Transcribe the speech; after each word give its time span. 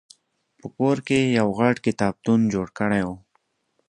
په 0.59 0.67
کور 0.75 0.97
کې 1.07 1.17
یې 1.21 1.35
یو 1.39 1.47
غټ 1.57 1.75
کتابتون 1.85 2.39
جوړ 2.53 2.67
کړی 2.79 3.01
و. 3.07 3.09